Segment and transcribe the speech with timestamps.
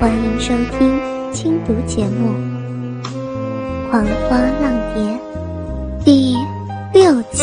[0.00, 2.28] 欢迎收听轻读节目
[3.90, 5.02] 《狂花浪蝶》
[6.04, 6.36] 第
[6.94, 7.42] 六集。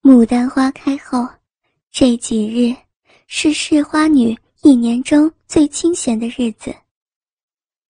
[0.00, 1.28] 牡丹花开后，
[1.90, 2.74] 这几日
[3.26, 6.74] 是市花女一年中最清闲的日子。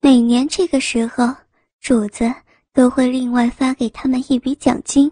[0.00, 1.32] 每年这个时候，
[1.80, 2.28] 主子
[2.72, 5.08] 都会另外发给他们一笔奖金。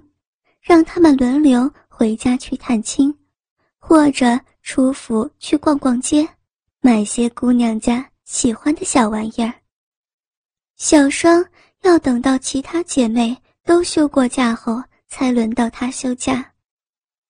[0.66, 3.16] 让他们轮流回家去探亲，
[3.78, 4.26] 或者
[4.62, 6.28] 出府去逛逛街，
[6.80, 9.54] 买些姑娘家喜欢的小玩意儿。
[10.74, 11.46] 小双
[11.82, 16.52] 要等到其他姐妹都休过假后，才轮到她休假，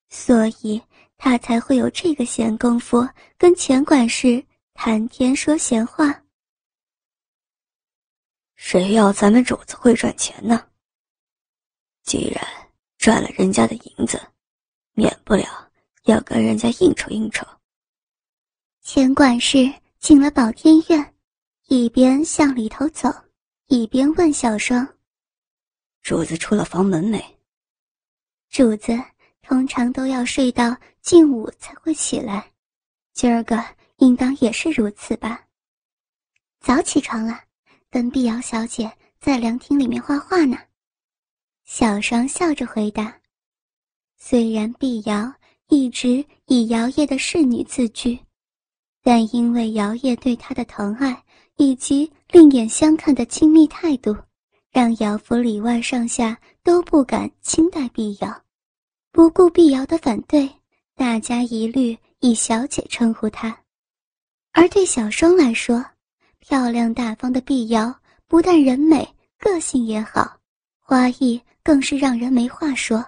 [0.09, 0.81] 所以
[1.19, 3.07] 她才会有这个闲工夫
[3.37, 4.43] 跟钱管事
[4.73, 6.23] 谈天说闲话。
[8.55, 10.69] 谁要咱们主子会赚钱呢？
[12.03, 12.66] 既然。
[13.07, 14.21] 赚了人家的银子，
[14.95, 15.71] 免不了
[16.07, 17.47] 要跟人家应酬应酬。
[18.83, 21.15] 钱管事进了宝天院，
[21.69, 23.09] 一边向里头走，
[23.69, 24.85] 一边问小双
[26.03, 27.25] ：“主子出了房门没？”
[28.51, 28.93] 主子
[29.41, 32.51] 通常都要睡到近午才会起来，
[33.13, 33.65] 今儿个
[33.99, 35.47] 应当也是如此吧？
[36.59, 37.41] 早起床了，
[37.89, 40.59] 跟碧瑶小姐在凉亭里面画画呢。
[41.67, 43.13] 小双笑着回答
[44.17, 45.33] ：“虽然碧瑶
[45.69, 48.17] 一直以姚烨的侍女自居，
[49.03, 51.25] 但因为姚烨对她的疼爱
[51.57, 54.17] 以及另眼相看的亲密态度，
[54.71, 58.43] 让姚府里外上下都不敢轻待碧瑶。
[59.11, 60.49] 不顾碧瑶的反对，
[60.95, 63.59] 大家一律以小姐称呼她。
[64.53, 65.85] 而对小双来说，
[66.39, 67.93] 漂亮大方的碧瑶
[68.29, 69.07] 不但人美，
[69.37, 70.39] 个性也好，
[70.79, 73.05] 花艺。”更是让人没话说。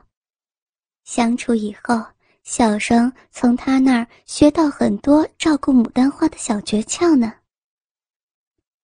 [1.05, 2.05] 相处以后，
[2.42, 7.33] 小生从他那儿学到很多照顾牡丹花的小诀窍呢。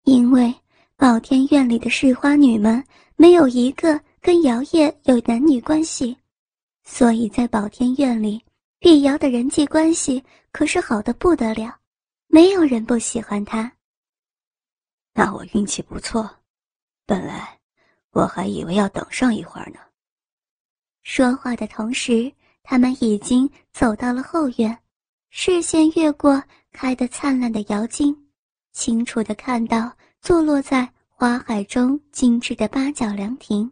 [0.05, 0.55] 因为
[0.95, 2.81] 宝天院里的侍花女们
[3.17, 6.17] 没有一个跟姚烨有男女关系，
[6.85, 8.41] 所以在宝天院里，
[8.79, 11.77] 碧瑶的人际关系可是好的不得了，
[12.29, 13.73] 没有人不喜欢她。
[15.15, 16.31] 那我运气不错，
[17.07, 17.59] 本来。
[18.15, 19.79] 我还以为要等上一会儿呢。
[21.03, 22.33] 说话的同时，
[22.63, 24.79] 他们已经走到了后院，
[25.31, 26.43] 视线越过
[26.73, 28.17] 开得灿烂的瑶金，
[28.73, 33.71] 清楚的看到坐落在花海中精致的八角凉亭。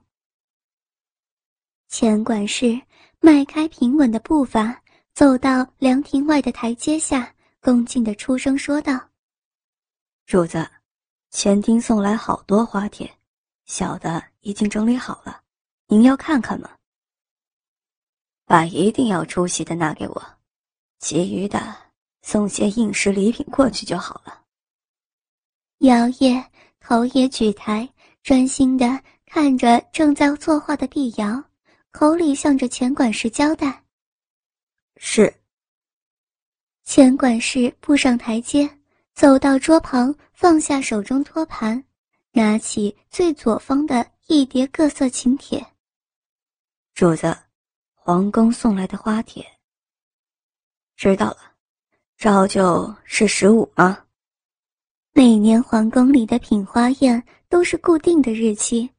[1.88, 2.80] 钱管事
[3.20, 4.82] 迈开平稳的步伐，
[5.14, 8.98] 走到凉亭外的台阶下，恭敬的出声说道
[10.26, 10.68] ：“主子，
[11.30, 13.08] 前厅送来好多花帖。”
[13.64, 15.42] 小的已经整理好了，
[15.86, 16.70] 您要看看吗？
[18.44, 20.22] 把一定要出席的拿给我，
[20.98, 21.74] 其余的
[22.22, 24.42] 送些应时礼品过去就好了。
[25.78, 26.44] 姚烨
[26.80, 27.88] 头也举抬，
[28.22, 31.42] 专心的看着正在作画的碧瑶，
[31.90, 33.82] 口里向着钱管事交代
[34.98, 35.32] ：“是。”
[36.84, 38.68] 钱管事步上台阶，
[39.14, 41.82] 走到桌旁，放下手中托盘。
[42.34, 45.64] 拿起最左方的一叠各色请帖。
[46.94, 47.36] 主子，
[47.94, 49.46] 皇宫送来的花帖。
[50.96, 51.52] 知道了，
[52.16, 54.06] 照旧是十五吗？
[55.12, 58.90] 每年皇宫里的品花宴都是固定的日期，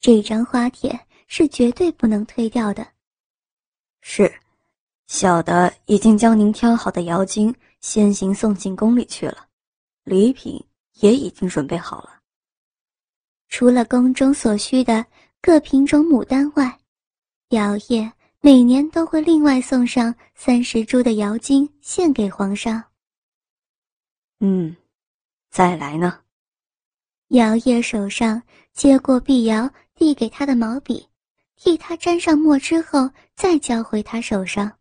[0.00, 2.84] 这张花帖是绝对不能推掉的。
[4.00, 4.32] 是，
[5.06, 9.46] 小的已经将您挑好的瑶金先行送进宫里去了，
[10.02, 10.60] 礼品
[10.94, 12.21] 也已经准备好了。
[13.52, 15.04] 除了宫中所需的
[15.42, 16.78] 各品种牡丹外，
[17.50, 22.82] 姚烨每年都会另外送上三十株的瑶金献给皇上。
[24.40, 24.74] 嗯，
[25.50, 26.18] 再来呢。
[27.28, 28.42] 姚烨手上
[28.72, 31.06] 接过碧瑶递给他的毛笔，
[31.56, 34.72] 替他沾上墨之后，再交回他手上，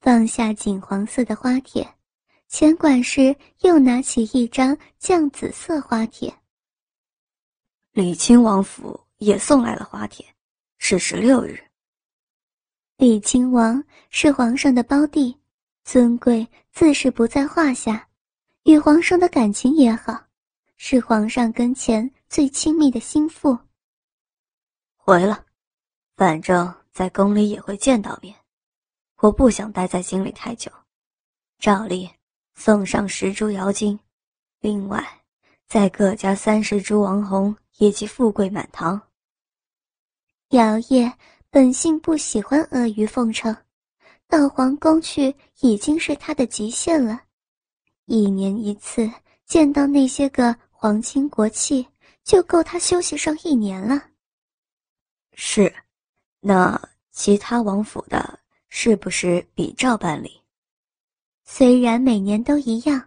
[0.00, 1.84] 放下锦黄色的花帖，
[2.46, 6.32] 钱管事又拿起一张绛紫色花帖。
[7.92, 10.24] 李亲王府也送来了花帖，
[10.78, 11.62] 是十六日。
[12.96, 15.38] 李亲王是皇上的胞弟，
[15.84, 18.08] 尊贵自是不在话下，
[18.62, 20.24] 与皇上的感情也好，
[20.78, 23.58] 是皇上跟前最亲密的心腹。
[24.96, 25.44] 回了，
[26.16, 28.34] 反正在宫里也会见到面，
[29.18, 30.72] 我不想待在京里太久，
[31.58, 32.08] 照例
[32.54, 34.00] 送上十株瑶金，
[34.60, 35.06] 另外
[35.66, 37.54] 再各加三十株王红。
[37.78, 39.00] 以及富贵满堂。
[40.50, 41.12] 姚烨
[41.50, 43.56] 本性不喜欢阿谀奉承，
[44.28, 47.20] 到皇宫去已经是他的极限了。
[48.06, 49.10] 一年一次
[49.46, 51.86] 见到那些个皇亲国戚，
[52.24, 54.02] 就够他休息上一年了。
[55.34, 55.74] 是，
[56.40, 56.80] 那
[57.10, 58.38] 其他王府的，
[58.68, 60.40] 是不是比照办理？
[61.44, 63.02] 虽然每年都一样，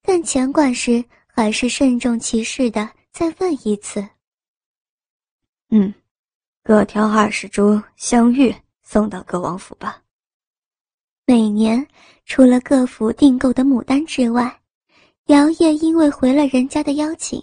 [0.00, 4.06] 但钱管事还是慎重其事的再问一次。
[5.70, 5.94] 嗯，
[6.62, 10.02] 各挑二十株香玉送到各王府吧。
[11.24, 11.88] 每年
[12.26, 14.60] 除了各府订购的牡丹之外，
[15.28, 17.42] 姚烨因为回了人家的邀请，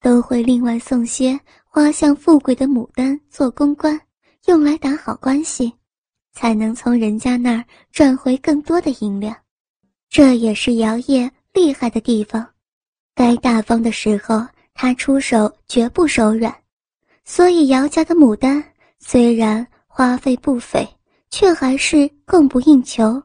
[0.00, 4.00] 都会另外送些花香富贵的牡丹做公关，
[4.46, 5.72] 用来打好关系，
[6.32, 9.36] 才能从人家那儿赚回更多的银两。
[10.08, 12.44] 这也是姚烨厉害的地方，
[13.14, 14.44] 该大方的时候
[14.82, 16.52] 他出手绝不手软，
[17.24, 18.60] 所以姚家的牡丹
[18.98, 20.84] 虽然花费不菲，
[21.30, 23.22] 却还是供不应求。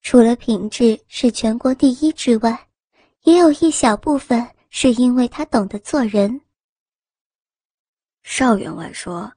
[0.00, 2.66] 除了品质是全国第一之外，
[3.22, 6.40] 也有一小部分是因为他懂得做人。
[8.24, 9.32] 邵员外说，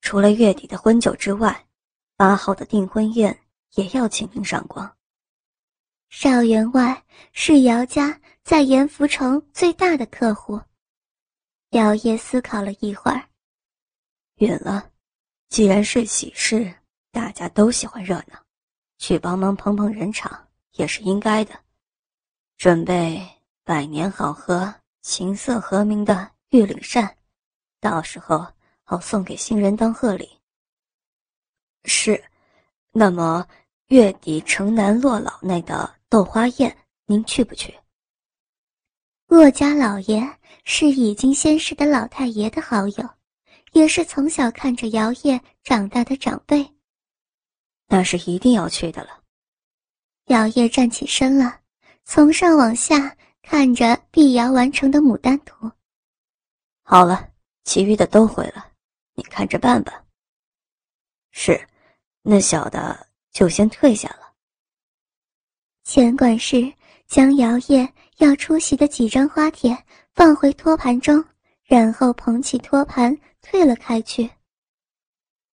[0.00, 1.64] 除了月底的婚酒之外，
[2.16, 3.38] 八号的订婚宴
[3.76, 4.92] 也要请您赏光。
[6.08, 7.00] 邵员外
[7.32, 10.60] 是姚家在盐福城最大的客户。
[11.70, 13.28] 姚烨思考了一会儿，
[14.36, 14.90] 允了。
[15.48, 16.74] 既然是喜事，
[17.10, 18.38] 大家都喜欢热闹，
[18.98, 21.52] 去帮忙捧捧人场也是应该的。
[22.56, 23.20] 准备
[23.64, 27.16] 百年好合、琴瑟和鸣的玉领扇，
[27.80, 28.46] 到时候
[28.82, 30.28] 好送给新人当贺礼。
[31.84, 32.22] 是，
[32.92, 33.46] 那么
[33.88, 35.96] 月底城南落老内的。
[36.10, 36.74] 豆花宴，
[37.04, 37.78] 您去不去？
[39.28, 40.26] 骆家老爷
[40.64, 43.10] 是已经仙逝的老太爷的好友，
[43.72, 46.66] 也是从小看着姚烨长大的长辈。
[47.88, 49.22] 那是一定要去的了。
[50.28, 51.60] 姚烨站起身了，
[52.06, 55.70] 从上往下看着碧瑶完成的牡丹图。
[56.82, 57.28] 好了，
[57.64, 58.72] 其余的都会了，
[59.14, 60.02] 你看着办吧。
[61.32, 61.68] 是，
[62.22, 64.32] 那小的就先退下了。
[65.84, 66.72] 钱管事
[67.06, 67.86] 将姚烨
[68.18, 69.76] 要出席的几张花帖
[70.12, 71.24] 放回托盘中，
[71.64, 74.28] 然后捧起托盘退了开去。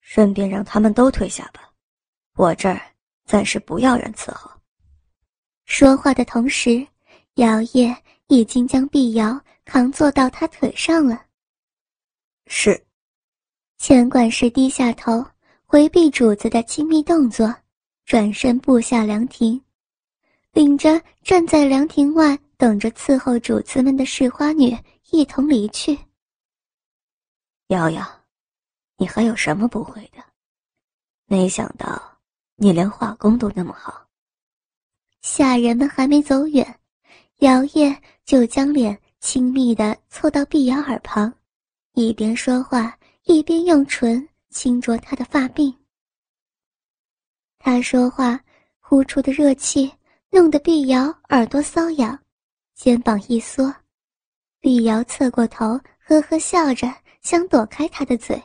[0.01, 1.71] 顺便让他们都退下吧，
[2.35, 2.81] 我这儿
[3.25, 4.51] 暂时不要人伺候。
[5.65, 6.85] 说话的同时，
[7.35, 7.95] 姚烨
[8.27, 11.23] 已经将碧瑶扛坐到他腿上了。
[12.47, 12.83] 是，
[13.77, 15.25] 钱管事低下头
[15.65, 17.53] 回避主子的亲密动作，
[18.05, 19.59] 转身步下凉亭。
[20.53, 24.77] 领着站在凉亭外等着伺候主子们的侍花女
[25.11, 25.97] 一同离去。
[27.67, 28.05] 瑶瑶，
[28.97, 30.23] 你还有什么不会的？
[31.25, 32.19] 没想到
[32.55, 34.07] 你连画工都那么好。
[35.21, 36.79] 下人们还没走远，
[37.39, 41.33] 姚烨就将脸亲密地凑到碧瑶耳旁，
[41.93, 45.75] 一边说话一边用唇轻啄她的发鬓。
[47.57, 48.39] 他说话
[48.79, 49.91] 呼出的热气。
[50.31, 52.19] 弄得碧瑶耳朵瘙痒，
[52.75, 53.73] 肩膀一缩，
[54.59, 58.39] 碧瑶侧过头，呵呵笑着，想躲开他的嘴。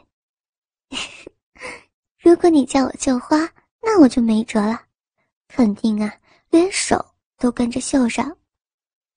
[2.19, 3.39] 如果你叫我绣花，
[3.83, 4.81] 那我就没辙了，
[5.49, 6.15] 肯定啊，
[6.49, 7.05] 连手
[7.37, 8.35] 都跟着绣上。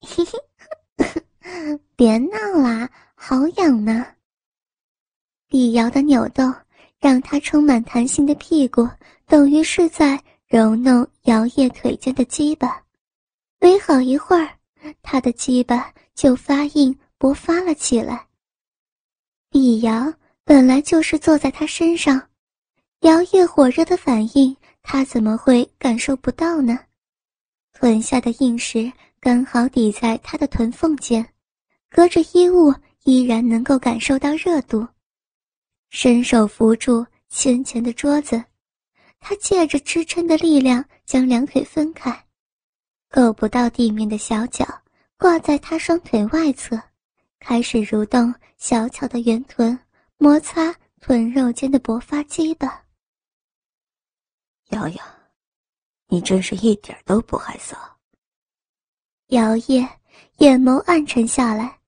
[1.96, 4.04] 别闹啦，好痒呢。
[5.48, 6.52] 碧瑶的扭动，
[6.98, 8.86] 让她充满弹性的屁股，
[9.26, 10.22] 等于是在。
[10.46, 12.80] 揉弄摇曳腿间的鸡巴，
[13.58, 14.56] 没好一会儿，
[15.02, 18.26] 他的鸡巴就发硬勃发了起来。
[19.50, 20.12] 碧瑶
[20.44, 22.28] 本来就是坐在他身上，
[23.00, 26.78] 摇曳火热的反应，他怎么会感受不到呢？
[27.72, 31.26] 臀下的硬石刚好抵在他的臀缝间，
[31.90, 32.74] 隔着衣物
[33.04, 34.86] 依然能够感受到热度。
[35.90, 38.42] 伸手扶住先前的桌子。
[39.26, 42.23] 他借着支撑的力量将两腿分开，
[43.14, 44.66] 够不到地面的小脚
[45.16, 46.76] 挂在他双腿外侧，
[47.38, 49.78] 开始蠕动小巧的圆臀，
[50.16, 52.84] 摩擦臀肉间的勃发肌吧。
[54.70, 55.04] 瑶瑶，
[56.08, 57.76] 你真是一点都不害臊。
[59.28, 59.88] 摇曳
[60.38, 61.78] 眼眸暗沉下来，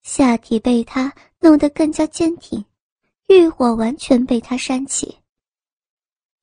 [0.00, 2.64] 下体被他弄得更加坚挺，
[3.28, 5.18] 欲火完全被他煽起。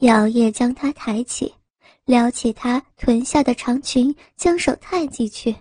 [0.02, 1.52] 姚烨将他抬起，
[2.06, 5.56] 撩起她臀下的长裙，将手探进去，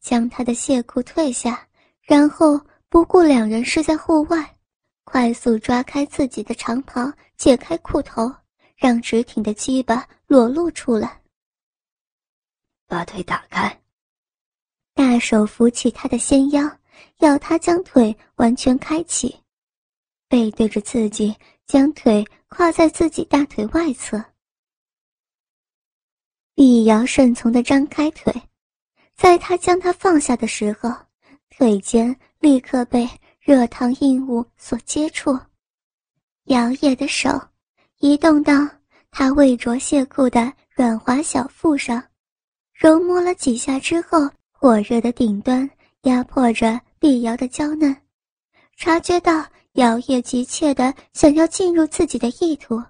[0.00, 1.66] 将她的亵裤褪下，
[2.00, 4.56] 然后不顾两人是在户外，
[5.04, 8.32] 快速抓开自己的长袍，解开裤头，
[8.76, 11.20] 让直挺的鸡巴裸露出来。
[12.86, 13.80] 把腿打开，
[14.94, 16.68] 大手扶起她的纤腰，
[17.18, 19.34] 要她将腿完全开启，
[20.28, 21.34] 背对着自己，
[21.66, 24.22] 将腿跨在自己大腿外侧。
[26.54, 28.30] 碧瑶顺从的张开腿，
[29.16, 30.90] 在他将他放下的时候，
[31.48, 33.08] 腿间立刻被
[33.40, 35.38] 热烫硬物所接触。
[36.44, 37.40] 摇曳的手
[38.00, 38.52] 移动到
[39.10, 42.02] 他未着亵裤的软滑小腹上，
[42.74, 45.68] 揉摸了几下之后，火热的顶端
[46.02, 47.96] 压迫着碧瑶的娇嫩。
[48.76, 52.82] 察觉到摇曳急切的想要进入自己的意图，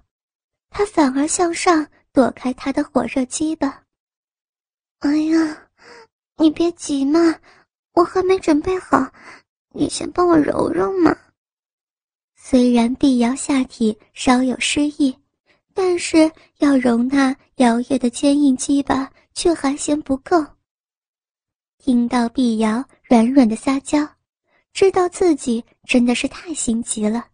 [0.69, 1.87] 他反而向上。
[2.13, 3.83] 躲开他的火热鸡巴。
[4.99, 5.67] 哎呀，
[6.37, 7.19] 你别急嘛，
[7.93, 9.11] 我还没准备好，
[9.73, 11.17] 你先帮我揉揉嘛。
[12.35, 15.17] 虽然碧瑶下体稍有失意，
[15.73, 20.45] 但是要容纳摇曳的坚硬鸡巴却还嫌不够。
[21.79, 24.07] 听到碧瑶软软的撒娇，
[24.71, 27.25] 知道自己真的是太心急了，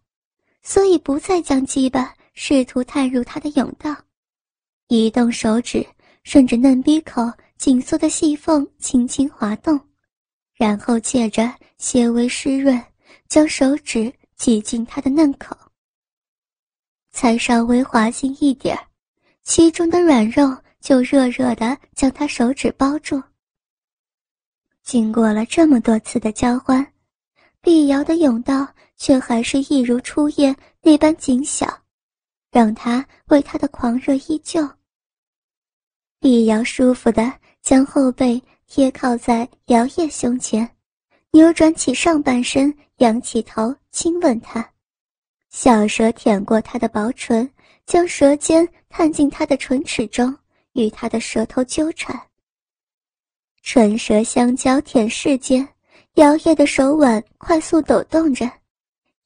[0.62, 3.94] 所以不再将鸡巴试图探入他的甬道。
[4.92, 5.86] 移动手指，
[6.24, 7.22] 顺着嫩逼口
[7.56, 9.78] 紧缩的细缝轻轻滑动，
[10.52, 12.76] 然后借着些微湿润，
[13.28, 15.56] 将手指挤进他的嫩口。
[17.12, 18.76] 才稍微滑进一点
[19.44, 23.22] 其中的软肉就热热的将他手指包住。
[24.82, 26.84] 经过了这么多次的交换，
[27.60, 28.66] 碧瑶的甬道
[28.96, 31.80] 却还是一如初夜那般紧小，
[32.50, 34.68] 让他为他的狂热依旧。
[36.20, 40.68] 碧瑶舒服的将后背贴靠在摇曳胸前，
[41.30, 44.70] 扭转起上半身，仰起头亲吻他，
[45.48, 47.50] 小舌舔过他的薄唇，
[47.86, 50.36] 将舌尖探进他的唇齿中，
[50.74, 52.14] 与他的舌头纠缠。
[53.62, 55.66] 唇舌相交舔舐间，
[56.16, 58.46] 摇曳的手腕快速抖动着，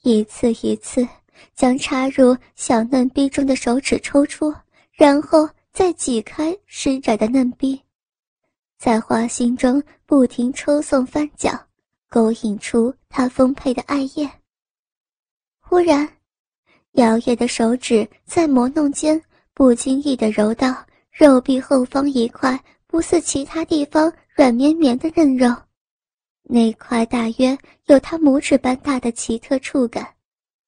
[0.02, 1.04] 一次一次
[1.56, 4.54] 将插入小嫩逼中的手指抽出，
[4.92, 5.50] 然后。
[5.74, 7.82] 再挤开湿窄的嫩壁，
[8.78, 11.50] 在花心中不停抽送翻搅，
[12.08, 14.30] 勾引出他丰沛的爱液。
[15.58, 16.08] 忽然，
[16.92, 19.20] 摇曳的手指在磨弄间
[19.52, 20.72] 不经意地揉到
[21.10, 25.52] 肉壁后方一块不似其他地方软绵绵的嫩肉，
[26.44, 30.14] 那块大约有他拇指般大的奇特触感，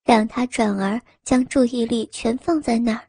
[0.05, 3.07] 让他转而将注意力全放在那儿，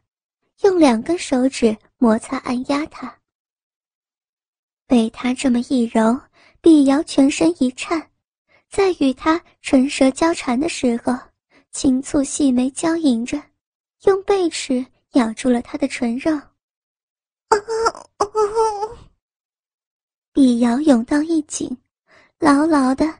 [0.62, 1.76] 用两根手指。
[2.00, 3.18] 摩擦按压他，
[4.86, 6.16] 被他这么一揉，
[6.60, 8.08] 碧瑶全身一颤，
[8.70, 11.12] 在与他唇舌交缠的时候，
[11.72, 13.42] 轻蹙细眉娇吟着，
[14.04, 16.30] 用背齿咬住了他的唇肉。
[20.32, 21.76] 碧瑶甬道一紧，
[22.38, 23.12] 牢牢的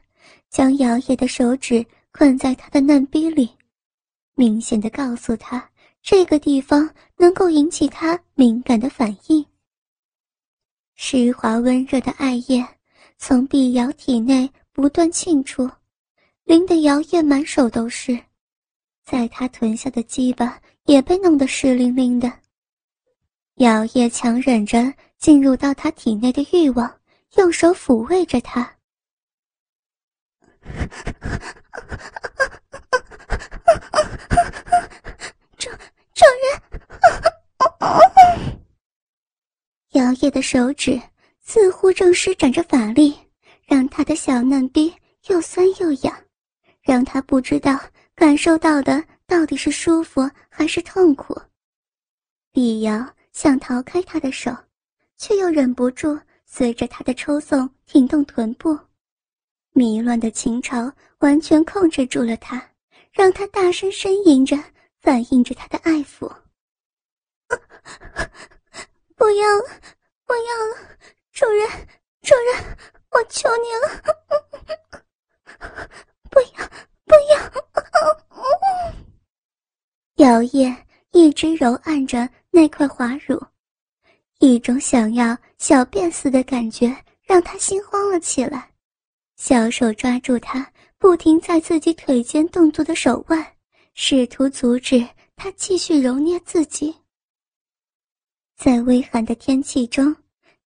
[0.49, 3.53] 将摇曳的手指困在他的嫩逼里，
[4.35, 5.69] 明显的告诉他。
[6.01, 9.45] 这个地方能够引起他敏感的反应。
[10.95, 12.65] 湿滑温热的艾叶
[13.17, 15.69] 从碧瑶体内不断沁出，
[16.43, 18.19] 淋得摇曳满手都是，
[19.03, 22.31] 在他臀下的鸡巴也被弄得湿淋淋的。
[23.55, 26.99] 摇曳强忍着进入到他体内的欲望，
[27.35, 28.77] 用手抚慰着他。
[36.19, 36.45] 主人，
[39.91, 41.01] 摇曳的手指
[41.39, 43.17] 似乎正施展着法力，
[43.65, 44.93] 让他的小嫩逼
[45.29, 46.13] 又酸又痒，
[46.81, 47.79] 让他不知道
[48.15, 51.33] 感受到的到底是舒服还是痛苦。
[52.51, 54.53] 李瑶想逃开他的手，
[55.15, 58.77] 却又忍不住随着他的抽送挺动臀部，
[59.71, 62.61] 迷乱的情潮完全控制住了他，
[63.13, 64.61] 让他大声呻吟着。
[65.01, 66.31] 反映着他的爱抚。
[69.15, 69.63] 不要了，
[70.25, 70.75] 不要了，
[71.31, 71.67] 主人，
[72.21, 72.77] 主人，
[73.11, 74.01] 我求你了，
[76.29, 76.67] 不要，
[77.05, 77.49] 不要！
[80.15, 80.75] 摇曳
[81.11, 83.41] 一直揉按着那块滑乳，
[84.39, 88.69] 一种想要小便似的感觉让他心慌了起来，
[89.37, 93.55] 小手抓住他不停在自己腿间动作的手腕。
[94.01, 96.95] 试图阻止他继续揉捏自己。
[98.55, 100.15] 在微寒的天气中，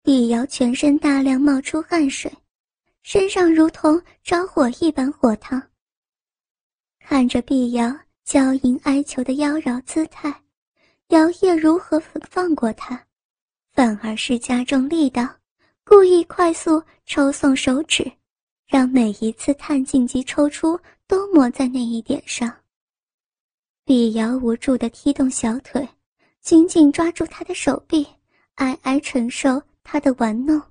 [0.03, 2.31] 碧瑶全身大量冒出汗水，
[3.01, 5.59] 身上如同着火一般火烫。
[6.99, 7.91] 看着碧瑶
[8.23, 10.43] 娇吟哀求的妖娆姿态，
[11.07, 11.99] 姚烨如何
[12.29, 13.03] 放过他？
[13.73, 15.27] 反而是加重力道，
[15.83, 18.09] 故意快速抽送手指，
[18.67, 22.55] 让每一次探进及抽出都抹在那一点上。
[23.85, 25.85] 碧瑶无助地踢动小腿，
[26.39, 28.07] 紧紧抓住他的手臂，
[28.55, 30.61] 哀哀承受他的玩弄。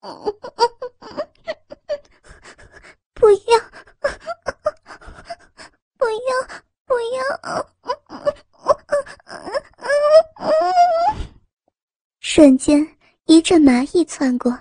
[3.12, 3.58] 不要，
[5.98, 6.32] 不要，
[6.86, 7.68] 不要！
[12.20, 12.96] 瞬间，
[13.26, 14.58] 一阵麻意窜过，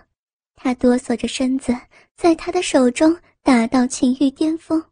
[0.55, 1.73] 他哆嗦着身子，
[2.17, 4.83] 在他的手中达到情欲巅峰，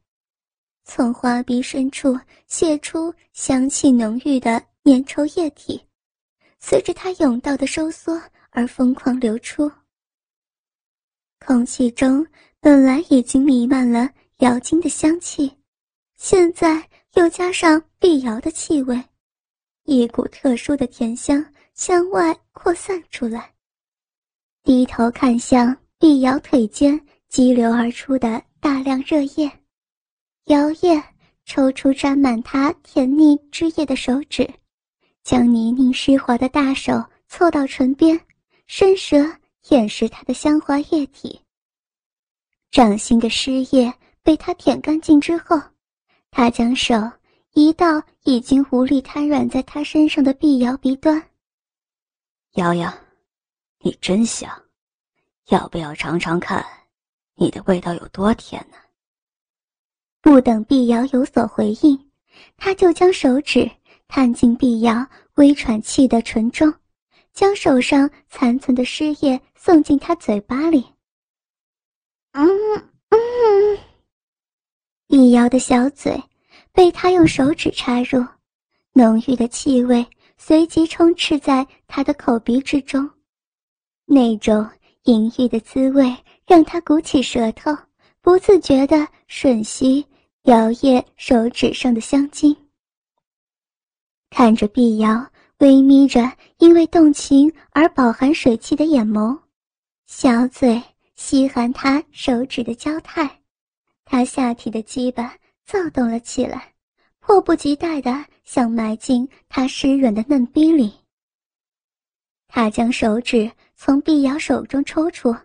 [0.92, 5.80] 从花鼻深处泄出香气浓郁的粘稠液体，
[6.60, 8.20] 随着他甬道的收缩
[8.50, 9.72] 而疯狂流出。
[11.46, 12.26] 空气中
[12.60, 15.56] 本来已经弥漫了妖精的香气，
[16.18, 19.00] 现在又加上碧瑶的气味，
[19.84, 21.46] 一股特殊的甜香。
[21.76, 23.54] 向外扩散出来。
[24.64, 29.50] 低头看向碧瑶腿间激流而出的大量热液，
[30.50, 31.00] 摇曳
[31.46, 34.52] 抽出沾满他甜腻汁液的手指，
[35.24, 38.20] 将泥泞湿滑的大手凑到唇边，
[38.66, 39.18] 伸舌
[39.62, 41.40] 舔舐他的香滑液体。
[42.72, 45.56] 掌心的湿液被他舔干净之后，
[46.32, 46.96] 他将手
[47.54, 51.24] 移到已经无力瘫软在他身上的碧瑶鼻端。
[52.54, 52.92] 瑶瑶，
[53.82, 54.50] 你真香，
[55.50, 56.66] 要不要尝尝看，
[57.36, 58.78] 你的味道有多甜呢？
[60.22, 62.10] 不等碧瑶有所回应，
[62.58, 63.70] 他就将手指
[64.08, 66.74] 探进碧瑶微喘气的唇中，
[67.34, 70.86] 将手上残存的湿液送进她嘴巴里。
[72.34, 72.48] 嗯
[73.10, 73.78] 嗯，
[75.08, 76.22] 碧瑶的小嘴
[76.72, 78.24] 被他用手指插入，
[78.94, 80.06] 浓郁的气味。
[80.42, 83.10] 随即充斥在他的口鼻之中，
[84.06, 84.66] 那种
[85.04, 86.16] 淫欲的滋味
[86.48, 87.78] 让他鼓起舌头，
[88.22, 90.06] 不自觉地吮吸
[90.44, 92.56] 摇曳手指上的香精。
[94.30, 95.26] 看着碧瑶
[95.58, 99.40] 微眯着因为动情而饱含水汽的眼眸，
[100.08, 100.82] 小嘴
[101.16, 103.42] 吸含他手指的娇态，
[104.06, 106.74] 他下体的鸡巴躁动了起来。
[107.20, 110.92] 迫不及待地想埋进他湿润的嫩逼里。
[112.48, 115.36] 他将手指从碧瑶手中抽出，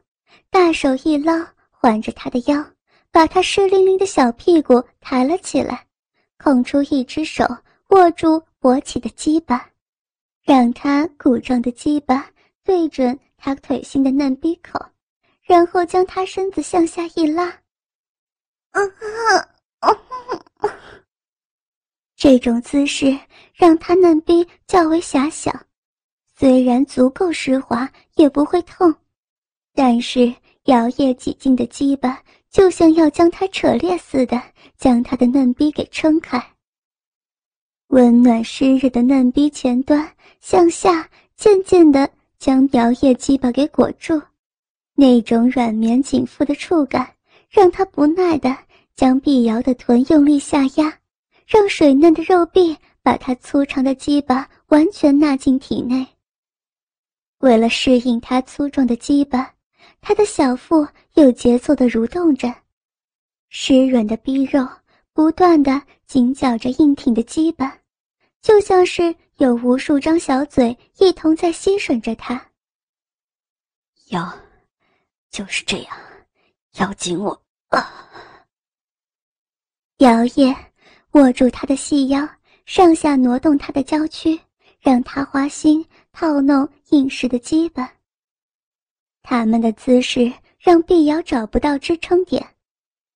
[0.49, 1.35] 大手一捞，
[1.71, 2.65] 环着她的腰，
[3.15, 5.87] 把他湿淋淋的小屁股抬了起来，
[6.37, 7.47] 空出一只手
[7.91, 9.71] 握住勃起的鸡巴，
[10.43, 12.29] 让他鼓胀的鸡巴
[12.65, 14.85] 对准他腿心的嫩逼口，
[15.43, 17.47] 然后将他身子向下一拉。
[18.73, 19.49] 嗯嗯
[20.63, 20.71] 嗯。
[22.17, 23.17] 这种姿势
[23.53, 25.53] 让他嫩逼较为狭小，
[26.37, 28.93] 虽然足够湿滑，也不会痛，
[29.73, 32.21] 但是摇曳几近的鸡巴
[32.55, 34.41] 就像要将他扯裂似的，
[34.79, 36.41] 将他的嫩逼给撑开。
[37.89, 40.09] 温暖湿热的嫩逼前端
[40.41, 44.23] 向下渐渐地将表叶鸡巴给裹住，
[44.95, 47.13] 那种软绵紧缚的触感
[47.51, 48.57] 让他不耐的
[48.95, 50.97] 将碧瑶的臀用力下压。
[51.49, 56.07] 让水嫩的肉壁把他粗长的鸡巴完全纳进体内。
[57.41, 59.53] 为了适应他粗壮的鸡巴，
[60.01, 62.53] 他的小腹有节奏地蠕动着，
[63.49, 64.69] 湿润的逼肉
[65.13, 67.79] 不断地紧绞着硬挺的鸡巴，
[68.43, 72.51] 就像是有无数张小嘴一同在吸吮着他。
[74.09, 74.33] 要，
[75.31, 75.97] 就是这样，
[76.79, 78.11] 要紧我啊！
[79.99, 80.55] 摇曳。
[81.13, 82.29] 握住他的细腰，
[82.67, 84.37] 上下挪动他的娇躯，
[84.81, 87.89] 让他花心套弄硬实的鸡巴。
[89.23, 90.33] 他们的姿势
[90.65, 92.43] 让碧瑶找不到支撑点，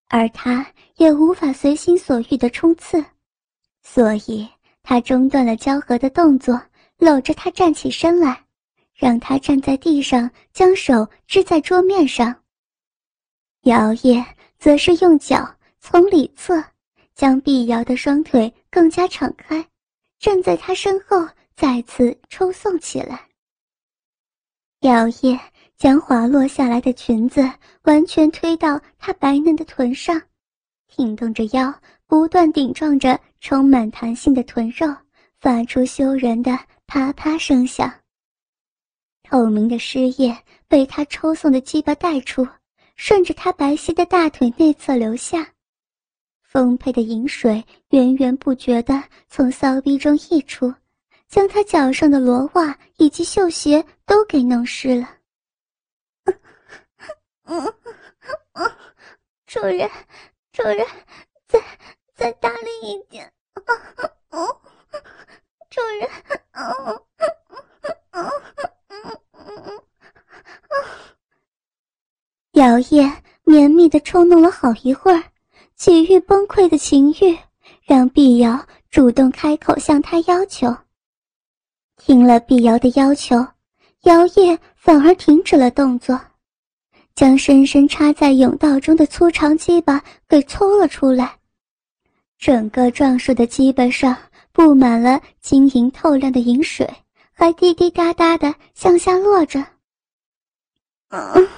[0.09, 3.03] 而他也无法随心所欲的冲刺，
[3.81, 4.47] 所以
[4.83, 6.61] 他中断了交合的动作，
[6.99, 8.45] 搂着他站起身来，
[8.93, 12.39] 让他站在地上，将手支在桌面上。
[13.63, 14.23] 摇曳
[14.59, 16.63] 则是用脚从里侧。
[17.15, 19.69] 将碧瑶的双腿更加敞开，
[20.21, 23.27] 站在她身后，再次抽送起来。
[24.83, 25.37] 摇曳
[25.79, 27.49] 将滑落下来的裙子
[27.83, 30.21] 完全推到她白嫩的臀上，
[30.88, 31.73] 挺动着腰，
[32.09, 34.93] 不断顶撞着充满弹性的臀肉，
[35.41, 37.91] 发出羞人的啪啪声响。
[39.23, 40.37] 透明的湿液
[40.67, 42.45] 被他抽送的鸡巴带出，
[42.97, 45.47] 顺着她白皙的大腿内侧流下。
[46.43, 50.75] 丰沛的饮水源源不绝地从骚逼中溢出，
[51.29, 55.17] 将他脚上的罗袜以及绣鞋都给弄湿了。
[59.47, 59.91] 主人，
[60.53, 60.87] 主人，
[61.47, 61.59] 再
[62.15, 63.33] 再大力一点！
[65.71, 66.11] 主人，
[72.53, 73.11] 摇曳
[73.45, 75.25] 绵密的抽弄了好一会儿。
[75.75, 77.39] 几欲崩溃的情欲，
[77.85, 80.77] 让碧瑶主动开口向他要求。
[81.97, 83.37] 听了碧瑶的要求，
[84.03, 86.21] 姚叶反而停止了动作，
[87.18, 91.37] 将深深插在甬道中的粗长鸡巴给抽了出来。
[92.38, 94.16] 整个壮硕的鸡巴上
[94.52, 96.88] 布满了晶莹透亮的银水，
[97.33, 99.59] 还滴滴答答的向下落着。
[101.09, 101.48] 嗯，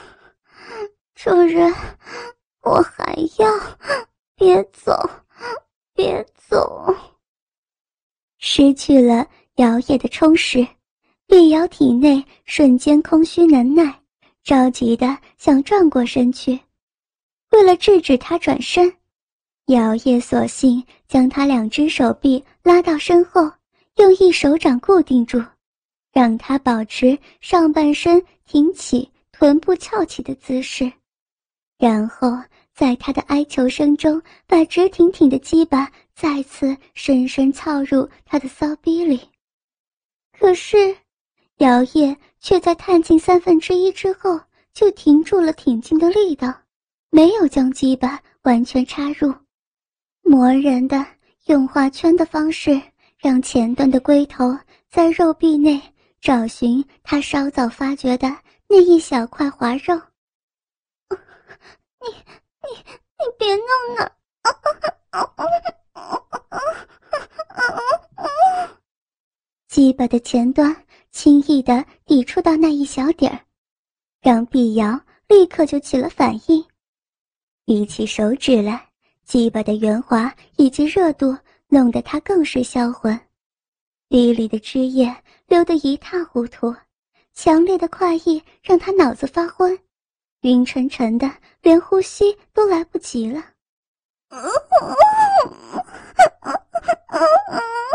[1.15, 1.71] 主人，
[2.63, 3.47] 我还要。
[4.37, 4.95] 别走，
[5.93, 6.97] 别走！
[8.39, 10.67] 失去了摇曳的充实，
[11.27, 14.00] 碧瑶体内瞬间空虚难耐，
[14.43, 16.59] 着急的想转过身去。
[17.51, 18.93] 为了制止他转身，
[19.67, 23.51] 摇曳索性将他两只手臂拉到身后，
[23.97, 25.45] 用一手掌固定住，
[26.13, 30.93] 让他保持上半身挺起、臀部翘起的姿势，
[31.79, 32.31] 然后。
[32.73, 39.21] 在他的哀求声中，把直挺挺的鸡巴再次深深操入他的骚逼里。
[40.33, 40.97] 可是，
[41.59, 44.41] 姚叶却在探进三分之一之后
[44.73, 46.53] 就停住了挺进的力道，
[47.11, 49.33] 没有将鸡巴完全插入。
[50.23, 51.07] 磨人的
[51.47, 52.81] 用画圈的方式，
[53.19, 54.57] 让前端的龟头
[54.89, 55.81] 在肉壁内
[56.21, 58.29] 找寻他稍早发觉的
[58.69, 59.95] 那一小块滑肉。
[62.01, 62.15] 你。
[62.63, 63.67] 你你别弄
[63.99, 64.13] 了！
[69.67, 70.77] 鸡巴的前端
[71.11, 73.41] 轻易的抵触到那一小点儿，
[74.21, 76.65] 让碧瑶立刻就起了反应。
[77.65, 78.89] 比起手指来，
[79.25, 81.37] 鸡巴的圆滑以及热度
[81.69, 83.19] 弄得他更是销魂，
[84.09, 85.15] 鼻里的汁液
[85.47, 86.75] 流得一塌糊涂，
[87.35, 89.79] 强烈的快意让他脑子发昏。
[90.43, 93.45] 晕沉沉的，连呼吸都来不及了。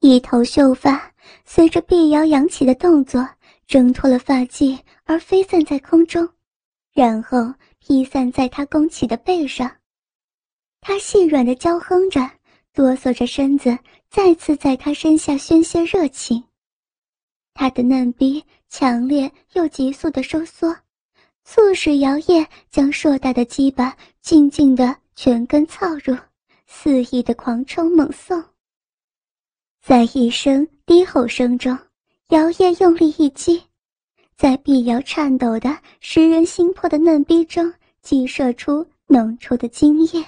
[0.00, 1.12] 一头秀发
[1.44, 3.28] 随着碧瑶扬起的动作
[3.66, 6.26] 挣脱了发髻，而飞散在空中，
[6.94, 9.70] 然后披散在他弓起的背上。
[10.80, 12.30] 他细软的娇哼着，
[12.72, 16.42] 哆嗦着身子，再次在他身下宣泄热情。
[17.52, 20.74] 他的嫩逼强烈又急速的收缩，
[21.44, 26.16] 促使姚叶将硕大的鸡巴静静的全根操入，
[26.66, 28.42] 肆意的狂冲猛送。
[29.82, 31.76] 在一声低吼声中，
[32.28, 33.62] 姚叶用力一击，
[34.36, 40.24] 在碧瑶颤抖的、食人心魄的嫩逼中，激射出浓稠的精液。